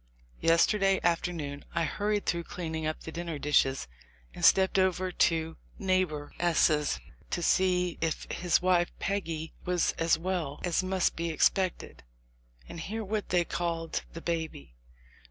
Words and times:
Yesterday 0.39 0.99
afternoon 1.03 1.63
I 1.75 1.83
hurried 1.83 2.25
through 2.25 2.45
cleaning 2.45 2.87
up 2.87 3.01
the 3.01 3.11
dinner 3.11 3.37
dishes 3.37 3.87
and 4.33 4.43
stepped 4.43 4.79
over 4.79 5.11
to 5.11 5.57
neighbor 5.77 6.33
S.... 6.39 6.99
to 7.29 7.41
see 7.43 7.99
if 8.01 8.23
his 8.31 8.63
wife 8.63 8.91
Peggy 8.97 9.53
was 9.63 9.91
as 9.99 10.17
well 10.17 10.59
as 10.63 10.81
mout 10.83 11.11
be 11.15 11.29
expected, 11.29 12.01
and 12.67 12.79
hear 12.79 13.03
what 13.05 13.29
they 13.29 13.45
called 13.45 14.01
the 14.13 14.21
baby. 14.21 14.73